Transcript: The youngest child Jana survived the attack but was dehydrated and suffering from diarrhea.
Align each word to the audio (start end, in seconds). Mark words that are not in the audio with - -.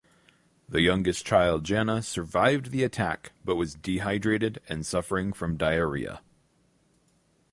The 0.67 0.81
youngest 0.81 1.27
child 1.27 1.63
Jana 1.63 2.01
survived 2.01 2.71
the 2.71 2.83
attack 2.83 3.33
but 3.45 3.55
was 3.55 3.75
dehydrated 3.75 4.59
and 4.67 4.83
suffering 4.83 5.31
from 5.31 5.57
diarrhea. 5.57 6.21